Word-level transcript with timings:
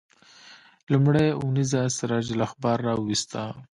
لومړۍ 0.91 1.27
اونیزه 1.39 1.81
سراج 1.97 2.27
الاخبار 2.35 2.77
راوویسته. 2.87 3.41